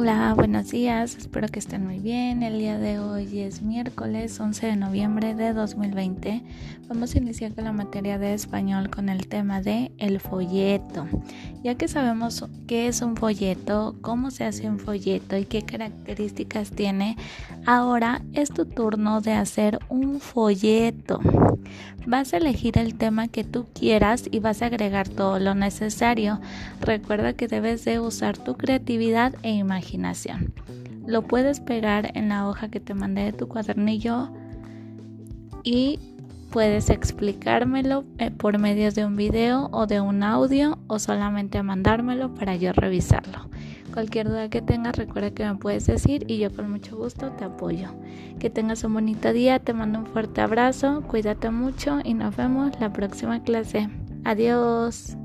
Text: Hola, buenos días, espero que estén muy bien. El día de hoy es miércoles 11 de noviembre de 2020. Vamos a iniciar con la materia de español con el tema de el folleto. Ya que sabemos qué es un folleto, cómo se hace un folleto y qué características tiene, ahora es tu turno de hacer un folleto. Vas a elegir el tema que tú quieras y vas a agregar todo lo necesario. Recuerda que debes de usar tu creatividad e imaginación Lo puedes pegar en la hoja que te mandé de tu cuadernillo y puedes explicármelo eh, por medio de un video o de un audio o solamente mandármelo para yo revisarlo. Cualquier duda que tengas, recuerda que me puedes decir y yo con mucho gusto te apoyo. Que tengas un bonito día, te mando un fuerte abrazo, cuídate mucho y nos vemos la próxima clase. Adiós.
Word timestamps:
Hola, 0.00 0.32
buenos 0.34 0.70
días, 0.70 1.16
espero 1.16 1.48
que 1.48 1.58
estén 1.58 1.84
muy 1.84 1.98
bien. 1.98 2.44
El 2.44 2.60
día 2.60 2.78
de 2.78 3.00
hoy 3.00 3.40
es 3.40 3.62
miércoles 3.62 4.38
11 4.38 4.66
de 4.66 4.76
noviembre 4.76 5.34
de 5.34 5.52
2020. 5.52 6.40
Vamos 6.86 7.16
a 7.16 7.18
iniciar 7.18 7.52
con 7.52 7.64
la 7.64 7.72
materia 7.72 8.16
de 8.16 8.32
español 8.32 8.90
con 8.90 9.08
el 9.08 9.26
tema 9.26 9.60
de 9.60 9.90
el 9.98 10.20
folleto. 10.20 11.08
Ya 11.64 11.74
que 11.74 11.88
sabemos 11.88 12.46
qué 12.68 12.86
es 12.86 13.02
un 13.02 13.16
folleto, 13.16 13.96
cómo 14.00 14.30
se 14.30 14.44
hace 14.44 14.68
un 14.68 14.78
folleto 14.78 15.36
y 15.36 15.46
qué 15.46 15.62
características 15.62 16.70
tiene, 16.70 17.16
ahora 17.66 18.22
es 18.34 18.50
tu 18.50 18.66
turno 18.66 19.20
de 19.20 19.32
hacer 19.32 19.80
un 19.88 20.20
folleto. 20.20 21.18
Vas 22.06 22.32
a 22.32 22.38
elegir 22.38 22.78
el 22.78 22.94
tema 22.94 23.28
que 23.28 23.44
tú 23.44 23.66
quieras 23.74 24.28
y 24.30 24.38
vas 24.38 24.62
a 24.62 24.66
agregar 24.66 25.08
todo 25.08 25.38
lo 25.38 25.54
necesario. 25.54 26.40
Recuerda 26.80 27.34
que 27.34 27.48
debes 27.48 27.84
de 27.84 28.00
usar 28.00 28.38
tu 28.38 28.56
creatividad 28.56 29.34
e 29.42 29.50
imaginación 29.50 29.87
Lo 31.06 31.22
puedes 31.22 31.60
pegar 31.60 32.10
en 32.14 32.28
la 32.28 32.48
hoja 32.48 32.68
que 32.68 32.80
te 32.80 32.94
mandé 32.94 33.24
de 33.24 33.32
tu 33.32 33.48
cuadernillo 33.48 34.30
y 35.62 35.98
puedes 36.50 36.90
explicármelo 36.90 38.04
eh, 38.18 38.30
por 38.30 38.58
medio 38.58 38.90
de 38.90 39.04
un 39.04 39.16
video 39.16 39.68
o 39.72 39.86
de 39.86 40.00
un 40.00 40.22
audio 40.22 40.78
o 40.86 40.98
solamente 40.98 41.62
mandármelo 41.62 42.34
para 42.34 42.56
yo 42.56 42.72
revisarlo. 42.72 43.48
Cualquier 43.92 44.28
duda 44.28 44.48
que 44.48 44.62
tengas, 44.62 44.96
recuerda 44.96 45.30
que 45.30 45.44
me 45.44 45.56
puedes 45.56 45.86
decir 45.86 46.24
y 46.28 46.38
yo 46.38 46.54
con 46.54 46.70
mucho 46.70 46.96
gusto 46.96 47.30
te 47.32 47.44
apoyo. 47.44 47.88
Que 48.38 48.50
tengas 48.50 48.84
un 48.84 48.94
bonito 48.94 49.32
día, 49.32 49.58
te 49.58 49.72
mando 49.72 50.00
un 50.00 50.06
fuerte 50.06 50.40
abrazo, 50.40 51.02
cuídate 51.06 51.50
mucho 51.50 51.98
y 52.04 52.14
nos 52.14 52.36
vemos 52.36 52.78
la 52.80 52.92
próxima 52.92 53.42
clase. 53.42 53.88
Adiós. 54.24 55.16